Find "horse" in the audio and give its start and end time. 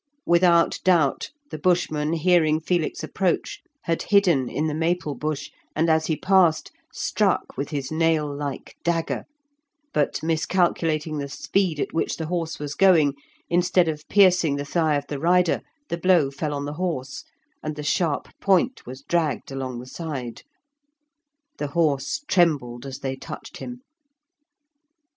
12.25-12.57, 16.81-17.23, 21.77-22.23